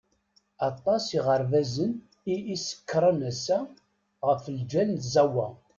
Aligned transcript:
Aṭas 0.69 1.03
iɣerbazen 1.17 1.91
i 2.33 2.35
isekkṛen 2.53 3.19
assa 3.31 3.57
ɣef 4.27 4.43
lǧal 4.57 4.87
n 4.91 4.97
tzawwa. 5.03 5.47